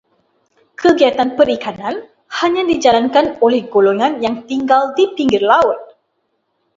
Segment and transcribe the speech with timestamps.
[0.81, 1.93] Kegiatan perikanan
[2.41, 5.77] hanya dijalankan oleh golongan yang tinggal di pinggir laut.